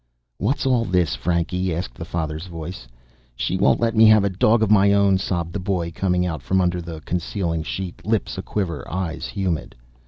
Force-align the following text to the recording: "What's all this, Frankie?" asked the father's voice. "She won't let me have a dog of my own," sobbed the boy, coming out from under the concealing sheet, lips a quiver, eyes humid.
"What's 0.39 0.65
all 0.65 0.83
this, 0.85 1.13
Frankie?" 1.15 1.75
asked 1.75 1.93
the 1.93 2.05
father's 2.05 2.47
voice. 2.47 2.87
"She 3.35 3.55
won't 3.55 3.79
let 3.79 3.95
me 3.95 4.07
have 4.07 4.23
a 4.23 4.31
dog 4.31 4.63
of 4.63 4.71
my 4.71 4.91
own," 4.93 5.19
sobbed 5.19 5.53
the 5.53 5.59
boy, 5.59 5.91
coming 5.91 6.25
out 6.25 6.41
from 6.41 6.59
under 6.59 6.81
the 6.81 7.01
concealing 7.01 7.61
sheet, 7.61 8.03
lips 8.03 8.35
a 8.35 8.41
quiver, 8.41 8.91
eyes 8.91 9.27
humid. 9.27 9.75